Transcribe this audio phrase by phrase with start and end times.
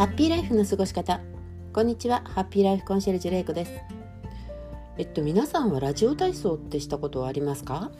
[0.00, 1.20] ハッピーライフの過ごし方。
[1.74, 2.22] こんにちは。
[2.24, 3.72] ハッピーライフコンシェルジュレイコです。
[4.96, 7.90] えっと皆さんはラジオ体操ってしたことはありますか？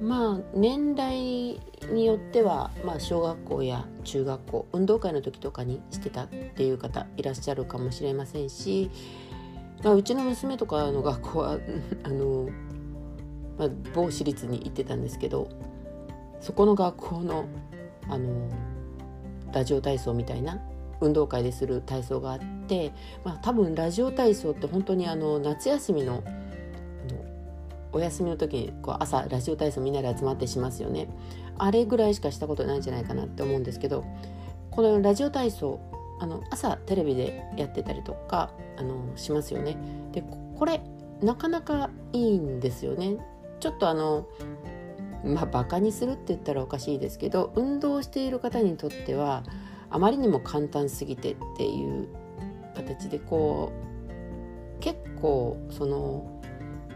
[0.00, 1.60] まあ年代
[1.92, 8.90] によっては、まあ、小学校や中学校運動会の時とかにしてたっていう方いらっしゃるかもしれませんし、
[9.82, 11.58] まあ、うちの娘とかの学校は
[12.02, 12.48] あの、
[13.58, 15.50] まあ、某私立に行ってたんですけど
[16.40, 17.44] そこの学校の
[18.08, 18.48] あの
[19.52, 20.58] ラジオ体操みたいな
[21.00, 22.92] 運動会でする体操があって、
[23.24, 26.22] まあ、多分ラジオ体操って本当にあの夏休みの
[27.92, 31.08] お休みの時にこう朝ラジオ体操みんなで集まってしますよね。
[31.56, 34.04] あれぐらいしかしたことないんじゃないかなって思うんですけど
[34.72, 35.78] このラジオ体操
[36.18, 39.76] あの朝テレビでやってたりとかあのしますよね。
[40.12, 40.22] で
[40.56, 40.80] これ
[41.22, 43.16] なかなかいいんですよね。
[43.60, 44.26] ちょっとあの
[45.24, 49.44] まあバカにするって言ったらおかしいですけど運動している方にとっては
[49.94, 52.08] あまりにも簡単すぎてっていう
[52.74, 53.72] 形でこ
[54.78, 56.42] う結構その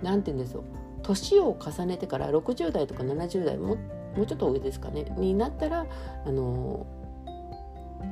[0.03, 0.65] 何て言うんですよ
[1.05, 3.77] 年を重ねてから60代とか70代も
[4.17, 5.05] もうちょっと上ですかね。
[5.17, 5.87] になったら
[6.27, 6.87] あの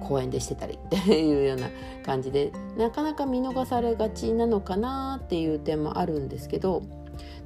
[0.01, 1.69] 公園でしてたりっていうような
[2.05, 6.83] 感じでなかなか見逃されがちなのかなっていう点もあるんですけど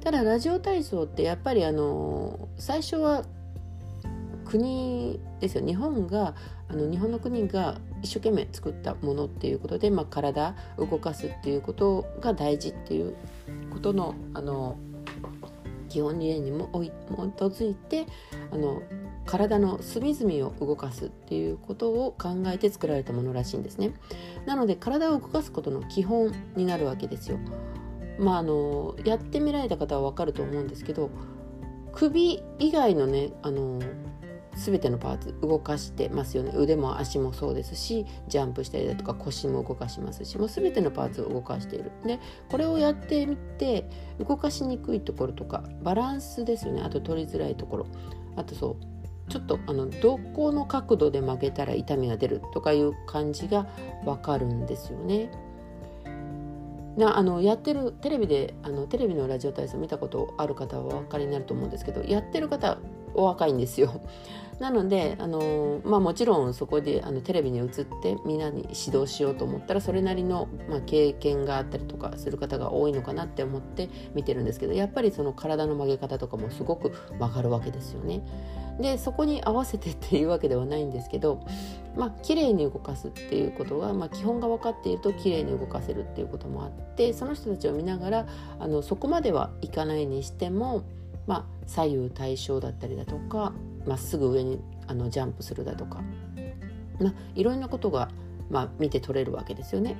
[0.03, 3.23] ただラジオ体操ってやっぱりあの最初は
[4.51, 6.35] 国ですよ日本が
[6.69, 13.15] あの日本の国が一生懸命作ったものっていうことで、まあ、体動かすっていうことが大事っていう
[13.71, 14.77] ことのあの
[15.87, 18.05] 基本理念にも基づいて
[18.51, 18.81] あの
[19.25, 23.93] 体の隅々を動かすっていうことを考えて作られたものらしいんですね。
[24.45, 27.37] なので体を動かすことの基本になるわけですよ。
[28.19, 31.09] まああのやってみられた方は分かると思うんですけど
[31.93, 33.79] 首以外のねあの
[34.61, 36.53] 全てのパーツ動かしてますよね。
[36.55, 41.91] 腕も足もそうですしジャンプしたりだとか腰も動かしますしもう全てのパーツを動かしている。
[42.05, 43.89] でこれをやってみて
[44.19, 46.81] 動かしにくいところとかバランスですよね。
[46.81, 47.87] あと取りづらいところ。
[48.35, 53.67] あとそうちょっとあのどこの角度で曲げたら痛みが出るとかいう感じが
[54.05, 55.31] わかるんですよね。
[56.97, 62.77] なあのやってるテレビであのテレビのラジオ体操見たことある方はお分かりになると思うんですけどやってる方
[63.13, 64.01] お若いんですよ。
[64.59, 67.67] なのであの、まあ、もちろんそこであのテレビに映っ
[68.03, 78.21] てみんなに指導しようと思ったらそれなりの、まあ、経験があったりとかする方が多いのかなって思って見てるんですけどやっぱりその体の曲げ方とかもすごく曲がるわけですよね。
[78.79, 81.45] でそこに合わせてっていうわけではないんですけど
[81.95, 88.27] まあ綺麗に動かすっていうことは、まあ、基本が分かっていると綺麗に動かせるっていうこともあってその人たちを見ながら
[88.59, 90.83] あのそこまではいかないにしても、
[91.31, 93.53] まあ、左右対称だったりだとか
[93.85, 96.03] まっすぐ上にあのジャンプするだとか、
[96.99, 98.09] まあ、いろんなことが、
[98.49, 99.95] まあ、見て取れるわけですよね。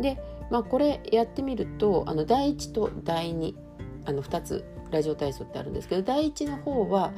[0.00, 0.20] で、
[0.50, 3.54] まあ、これやってみるとあの第1と第2
[4.04, 7.12] あの2つラジオ体操ってあるんですけど第1の方は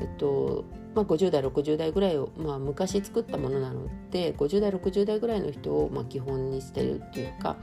[0.00, 0.64] えっと
[0.96, 7.56] まあ、50代60代ぐらいを、まあ、昔作ったものなので50代60代ぐらいの人を、まあ、基本にしてるっていうか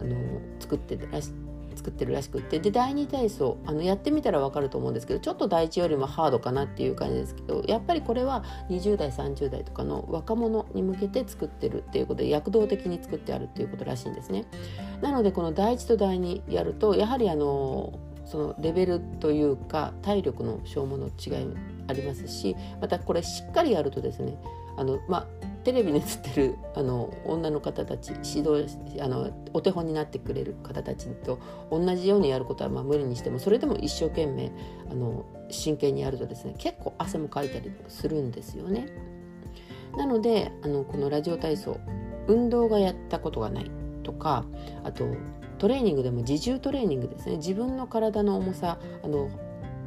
[0.00, 0.16] あの
[0.60, 1.30] 作ってらし
[1.74, 14.44] 作ってるらしくってで第2体操あのやってみたら分かると思うんですけどちょっと第1よりもハードかなっていう感じですけどやっぱりこれは20代30代とかの若者に向けて作ってるっていうことで躍動的に作ってあるっていうことらしいんですね。
[15.00, 21.48] なのでこの第1と第2やるとやはりあのそのレベルというか体力の消耗の違い
[21.88, 24.36] ありますしまたこれしっかりやるとですね
[24.76, 25.26] あの、まあ、
[25.70, 28.66] テレビに映ってるあの女の方たち指導
[29.00, 31.38] あのお手本になってくれる方たちと
[31.70, 34.50] 同じようにやることはまあ無理にしてもそれでも一生懸命
[34.90, 38.88] あの真剣にやるとですね結構汗もかいたりするんですよね。
[39.96, 41.78] なのであのこのラジオ体操
[42.26, 43.70] 運動がやったことがない
[44.02, 44.44] とか
[44.82, 45.06] あと
[45.58, 49.30] トレーニングでも自重トレーニングですね自分の体の重さあの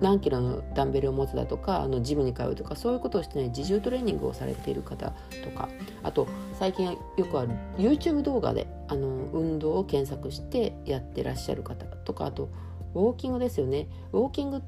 [0.02, 5.14] 何キロのダンベルを持つだとかあのジムに通うとかそういうことをしてない自重トレーニングをされている方
[5.44, 5.70] とか。
[6.04, 6.28] あと
[6.60, 12.50] 最近よくある YouTube 動画であの運動を検索してやってらっしゃる方とかあと
[12.94, 13.88] ウォーキングですよね。
[14.12, 14.62] ウォーキング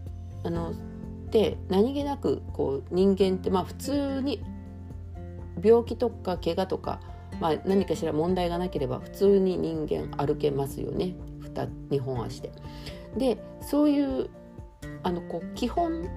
[0.44, 0.74] あのっ
[1.30, 4.42] て何気なくこう人間ってまあ普通に
[5.62, 7.00] 病気とか怪我とか
[7.40, 11.16] まあ、何かしら問題がなければ普通に人間歩けますよね。
[11.54, 12.52] 2, 2本足で。
[13.18, 14.30] でそういう
[15.06, 16.10] あのこう基本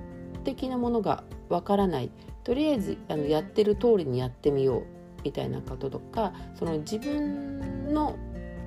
[0.45, 2.11] 的なものがわからない。
[2.43, 4.87] とりあえずあのやってる通りにやってみよう
[5.23, 8.17] みたいなこととかその自分の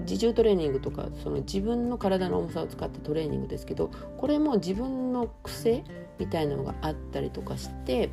[0.01, 5.83] 自重トレーニングとかその自分の体の重さを使ったトレーニングですけどこれも自分の癖
[6.19, 8.11] みたいなのがあったりとかして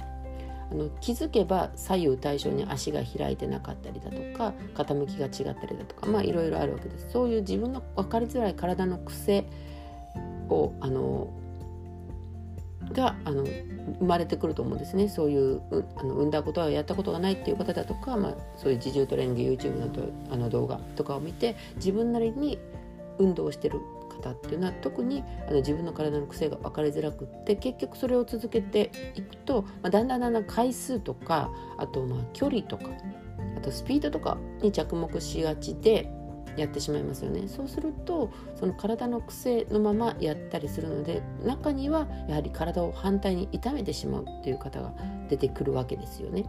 [0.70, 7.10] あの気づけば左右対称に足が開いてなかったりだとか傾きが違ったりだとかまあいろいろあるわけです。
[7.10, 9.44] そういう自分の分かりづらい体の癖
[10.48, 11.28] をあの
[12.92, 13.44] があの
[13.98, 15.08] 生まれてくると思うんですね。
[15.08, 15.60] そういう
[15.96, 19.88] あの産んだことはやったことがないっていう方だとか、まあ、そういう自重トレーニング YouTube の
[20.30, 22.58] あの動画とかを見て自分なりに
[23.18, 32.84] 運動してる方っていうのは特にあの自分の体の癖が分かりづらくって結局それを続けていくと、まあ、だんだんだんだん回数とかあとまあ距離とか
[33.56, 36.10] あとスピードとかに着目しがちで
[36.58, 44.92] やってしまいますよねそうするとその体の癖のままやったりするので中にはやはり体を反対に痛めてしまうっていう方が
[45.28, 46.46] 出てくるわけですよね。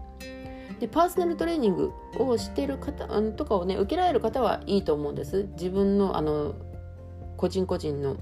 [0.79, 6.53] でパーソナルトレーニングをしている方とかをね受けられる方はいいと思うんです自分のあの
[7.35, 8.15] 個人個人の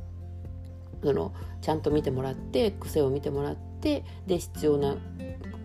[1.03, 4.97] そのちゃんと見てもらって癖を見てもらってで必要な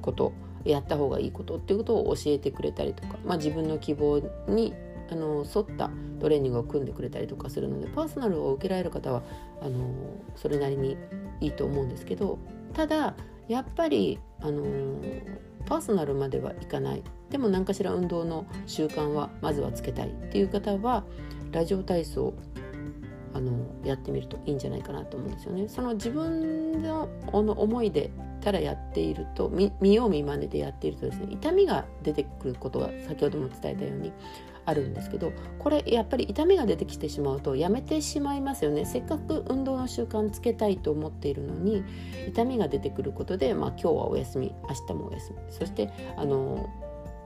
[0.03, 0.33] こと
[0.65, 4.75] やった方がいいことっていうことを教えてくれたりとか、まあ、自分の希望に
[5.13, 9.23] あの沿ったトレーニングを組んでくれたりとかするのでパーソナルを受けられる方は
[9.61, 9.95] あの
[10.37, 10.97] それなりに
[11.41, 12.39] いいと思うんですけど
[12.73, 13.15] ただ
[13.49, 14.65] やっぱりあの
[15.67, 21.05] パーソナルまではいかないでも何かしら運動の習慣はまずはつけたいっていう方は
[21.51, 22.35] ラジオ体操
[23.35, 23.53] あの
[23.85, 25.67] やってみるといいんじゃないかなと思うんですよね。
[25.67, 28.11] その自分の思いで
[28.43, 29.49] ただやっていると
[29.81, 34.13] 見よう見まねでやっているとですね痛みが出てくることが先ほども伝えたように
[34.65, 38.85] あるんですけどこれやっぱり痛みが出てきてしまうとやめてしまいますよね。
[38.85, 41.85] せっかく運動の習慣つけたいと思っているのに
[42.29, 45.39] 痛みが出てくることで、まあ、今日はお休み明日もお休み。
[45.51, 46.69] そしてあの、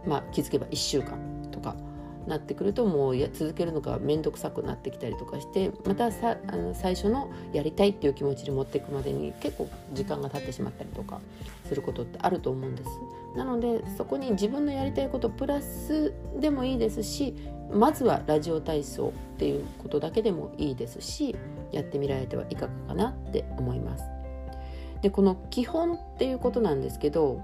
[0.07, 1.19] まあ、気づけば1週間
[1.51, 1.77] とか
[2.27, 11.21] なってくるともうや続けるのが面倒くさくなってきたりとかしてまたさあの最初のやりたいっていう気持ちに持っていくまでに結構時間が経ってしまったりとか
[11.69, 12.91] することってあると思うんです。
[13.37, 17.35] なのでそこに自分のやりたいことプラスでもいいですし
[17.71, 21.37] まずはラジオ体操っていうことだけでもいいですし
[21.73, 24.05] やってみられてはいかがかなって思います。
[25.03, 27.43] でこの基本っていうことなんですけど、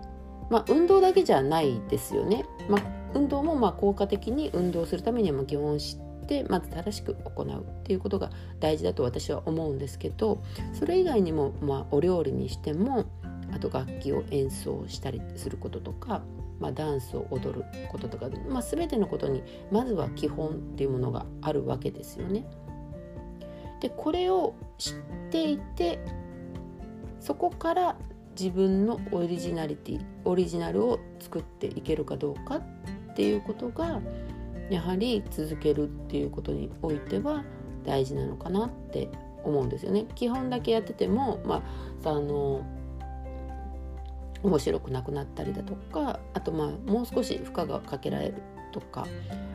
[0.49, 2.44] まあ、運動だけじゃないですよね。
[2.69, 8.31] まあ運動もま効果的に運動するためには基本を知ってまず正しく行うっていうことが
[8.61, 10.43] 大事だと私は思うんですけど
[10.73, 13.06] それ以外にもまお料理にしても
[13.53, 16.23] あと楽器を演奏したりすることとか、
[16.59, 22.47] まあ、ダンスを踊ることとか、まあ、全てのことにまずは基本っていうものがあるわけですよね。
[23.81, 24.94] でこれを知っ
[25.31, 25.99] ていて
[27.19, 27.97] そこから
[28.38, 32.62] 自分のオリジナリティオリジナルを作っていけるかどうかっ
[33.14, 34.00] ていうことが
[34.70, 37.44] やはり続けるっていうことにおいては
[37.85, 39.09] 大事なのかなって
[39.44, 40.06] 思うんですよね。
[40.14, 41.62] 基本だけやってても、ま
[42.05, 42.64] あ、あの
[44.43, 48.35] 面白くなくなったりだとかあとまあもう少し負荷がかけられる
[48.73, 49.06] とか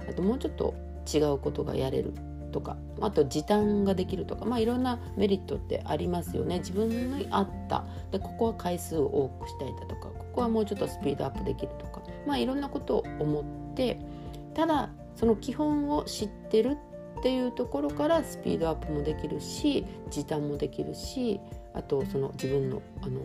[0.09, 0.73] あともうちょっと
[1.11, 2.13] 違うことがやれる
[2.51, 6.59] とかあと時短ができるとかまあいろんなメリットってありますよね。
[6.59, 7.85] 自分に合った。
[8.11, 12.01] でここは回数を多くしたいだとかここはもうちょっとスピードアップできるとか。
[12.27, 13.99] まあいろんなことを思って
[14.53, 16.77] ただその基本を知ってる
[17.19, 21.39] っていうところからスピードアップもできるし時短もできるし
[21.73, 23.21] あとその自分のあの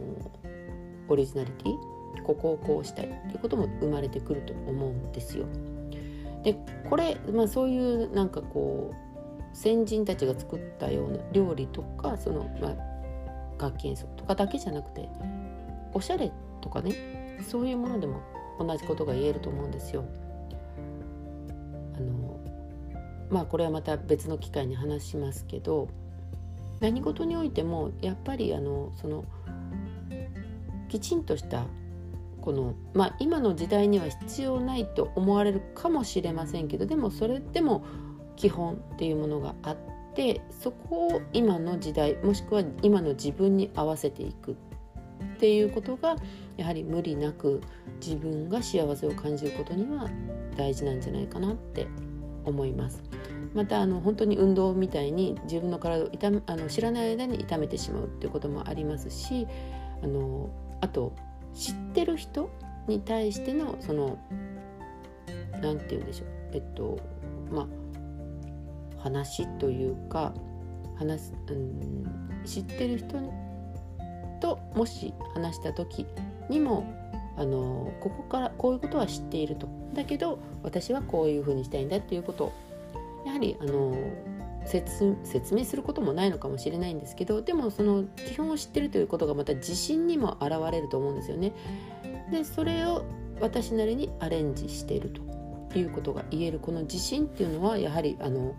[1.08, 5.46] オリジナリティここをこうしたいっていうことも生まれてくると思うんですよ。
[6.42, 6.56] で
[6.88, 15.08] これ、まあ、そういうなんかこう先人たちが作ったような料理とかその、まあ、楽器演奏とかだけじゃなくて
[15.92, 18.20] おしゃれとかねそういうものでも
[18.64, 20.04] 同じことが言えると思うんですよ。
[21.96, 22.40] あの
[23.30, 25.88] まあこれはまた別の機会に話しますけど
[26.80, 29.24] 何事においてもやっぱりあのその
[30.88, 31.66] きちんとした
[32.42, 37.84] このまあ今の時代には必要ないと思われるかもしれませんけどでもそれでも
[38.36, 39.76] 基本っていうものがあっ
[40.14, 44.56] てそこを今の時代もしくは今の自分に合わせていく
[45.42, 46.14] ていうことが
[46.56, 47.60] やはり無理なく
[48.00, 50.08] 自分が幸せを感じることには
[50.56, 51.88] 大事なんじゃないかなって
[52.44, 53.02] 思います。
[53.52, 59.48] またあの本当に運動みたいに自分の体を痛あの知らない間に痛めてしまうっていうこともありますし
[60.00, 60.48] あの
[60.80, 61.12] あと
[61.52, 62.48] 知ってる人
[62.86, 64.18] に対してのその
[65.60, 66.98] 何て言うんでしょうえっと
[67.50, 67.68] ま
[68.98, 70.32] あ話というか
[70.96, 73.51] 話、うん、知ってる人
[74.42, 76.04] ともし話した時
[76.48, 76.84] にも
[77.36, 79.68] あのここからこういうことは知っていると。
[79.94, 82.44] だけど私はこういうふうにしたいんだっていうこと。
[82.46, 82.52] を
[83.24, 83.94] やはりあの
[84.64, 91.52] 説説明することもないのかもしれないんですけどでもその基本を知ってるということがまた自信にも現れると思うんですよね。
[92.30, 93.04] でそれを
[93.40, 95.10] 私なりにアレンジしている
[95.70, 98.54] ということが言えるこの自信っていうのはやはりあの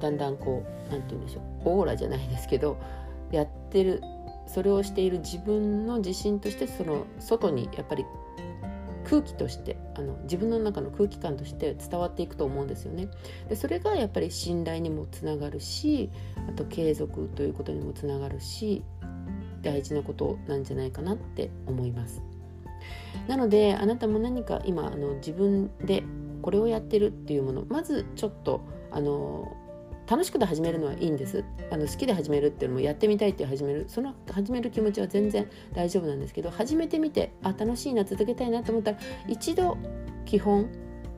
[0.00, 1.42] だんだんこう何て言うんでしょう。
[1.64, 2.76] オーラじゃないですけど
[3.30, 4.02] やってる
[4.46, 8.04] それをしている自分の自信としてその外にやっぱり
[9.04, 13.08] 空気としてあの自分の中の空気感として伝わっていくと思うんですよね。
[13.48, 16.10] でそれがやっぱり信頼にもつながるし
[16.48, 18.82] あと継続ということにもつながるし
[19.62, 22.22] 大事なことなんじゃないかなって思います。
[23.28, 26.02] なのであなたも何か今あの自分で
[26.42, 28.60] これをやってるっていうものまずちょっと
[28.90, 29.56] あの
[30.06, 39.78] 楽しくて始めるのはいいんですあの好きで始めるっていうのもやってみたいって始めるその始める気持ちは全然大丈夫なんですけど始めてみてあ楽しいな続けたいなと思ったら一度
[40.26, 40.68] 基本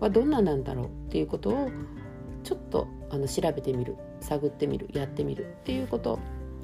[0.00, 1.70] はどんななんだろうっていうことを
[2.44, 6.20] ちょっとあの調べてみる探ってみるやってみるっていうこと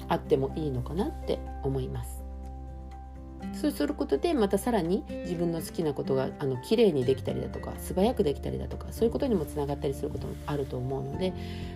[0.07, 2.22] あってもいいのかなって思います。
[3.53, 11.33] そうすることでまたさらに自分の好きなことがあの綺麗にできたりだとか素早くできたりだとかそういうことにもつながったりすることもあると思うので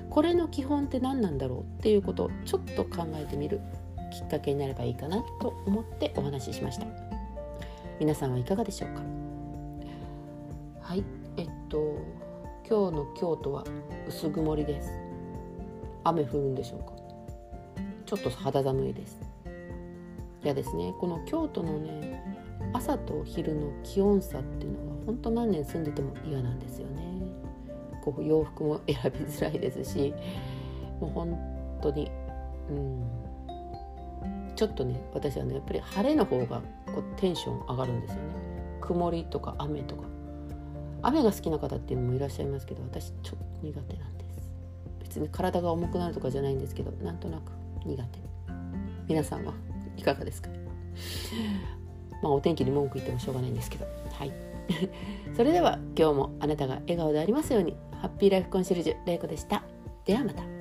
[0.10, 3.62] これの基本って何なんだろうっていうことをちょっと考えてみる
[4.12, 6.88] きっかけになればいいかなと思ってお話ししました。
[8.00, 9.02] 皆さんはいかがでしょうか？
[10.82, 11.04] はい。
[11.38, 11.78] えっと
[12.68, 13.64] 今日の京都は
[14.08, 14.90] 薄曇りです。
[16.04, 16.94] 雨降るんでしょうか？
[18.06, 19.20] ちょっと肌寒いです
[20.48, 22.24] 嫌ですねこの京都のね
[22.72, 27.04] 朝と昼の気温差っていうのは本当何年住んでても嫌なんですよね。
[28.01, 30.13] こう洋服も選びづらいですし
[31.01, 31.38] もう本
[31.82, 32.10] 当に
[32.70, 33.04] うん
[34.56, 38.22] ちょっとね私はねやっぱり晴れの方がこうテンション上がるんですよね。
[38.80, 40.04] 曇りとか雨とか。
[41.01, 44.50] 雨が好きな方っていうのもいらっしゃいますけど私ちょっと苦手なんです。
[45.00, 47.51] 別に体が重くなるとかじゃないんですけどなんとなく
[47.86, 48.20] 苦手。
[49.08, 49.54] 皆さんは？
[49.98, 50.50] いかがですか？
[52.24, 53.86] まあお天気に文句言ってもしょうがないんですけど。
[54.12, 54.32] はい。
[55.36, 57.75] それでは今日もあなたが笑顔でありますように。
[58.01, 59.63] ハッピーライフコンシェルジュ玲子でした。
[60.06, 60.57] ではまた。